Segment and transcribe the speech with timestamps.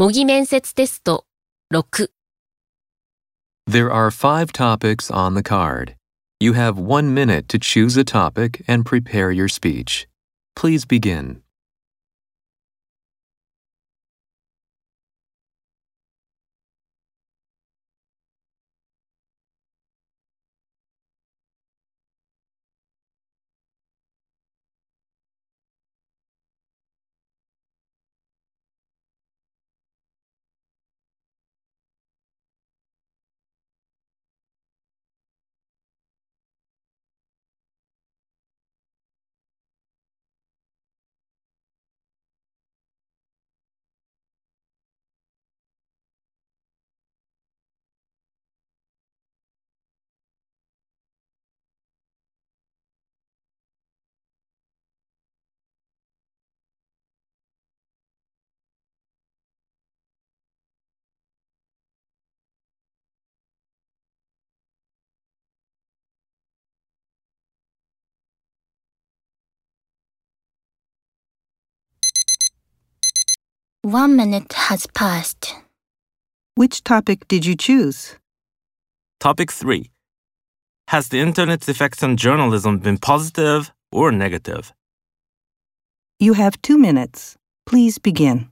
[0.00, 1.24] 模擬面接テスト
[1.70, 2.10] 6
[3.66, 5.96] There are five topics on the card.
[6.38, 10.06] You have one minute to choose a topic and prepare your speech.
[10.54, 11.40] Please begin.
[73.83, 75.55] 1 minute has passed.
[76.53, 78.15] Which topic did you choose?
[79.19, 79.89] Topic 3
[80.89, 84.71] Has the internet's effects on journalism been positive or negative?
[86.19, 87.37] You have two minutes.
[87.65, 88.50] Please begin.